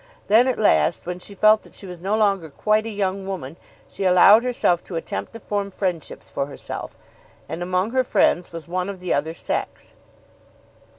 Then, 0.29 0.47
at 0.47 0.57
last, 0.57 1.05
when 1.05 1.19
she 1.19 1.35
felt 1.35 1.61
that 1.61 1.75
she 1.75 1.85
was 1.85 2.01
no 2.01 2.17
longer 2.17 2.49
quite 2.49 2.87
a 2.87 2.89
young 2.89 3.27
woman, 3.27 3.55
she 3.87 4.03
allowed 4.03 4.41
herself 4.43 4.83
to 4.85 4.95
attempt 4.95 5.31
to 5.33 5.39
form 5.39 5.69
friendships 5.69 6.27
for 6.27 6.47
herself, 6.47 6.97
and 7.47 7.61
among 7.61 7.91
her 7.91 8.03
friends 8.03 8.51
was 8.51 8.67
one 8.67 8.89
of 8.89 8.99
the 8.99 9.13
other 9.13 9.35
sex. 9.35 9.93